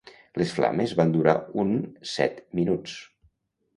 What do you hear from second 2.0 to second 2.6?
set